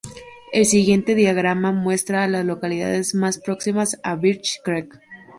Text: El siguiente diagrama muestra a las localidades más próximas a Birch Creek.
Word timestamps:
El 0.51 0.65
siguiente 0.65 1.13
diagrama 1.13 1.71
muestra 1.71 2.23
a 2.23 2.27
las 2.27 2.43
localidades 2.43 3.13
más 3.13 3.37
próximas 3.37 3.99
a 4.01 4.15
Birch 4.15 4.57
Creek. 4.63 4.99